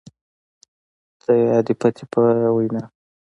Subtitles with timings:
[1.21, 2.19] د يادې پتې په
[2.55, 2.83] وينا،